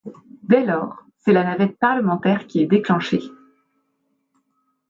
[0.41, 3.21] Dès lors, c'est la navette parlementaire qui est déclenchée.